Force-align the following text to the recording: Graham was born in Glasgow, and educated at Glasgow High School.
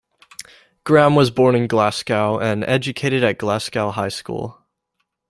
Graham 0.83 1.13
was 1.13 1.29
born 1.29 1.53
in 1.53 1.67
Glasgow, 1.67 2.39
and 2.39 2.63
educated 2.63 3.23
at 3.23 3.37
Glasgow 3.37 3.91
High 3.91 4.09
School. 4.09 4.65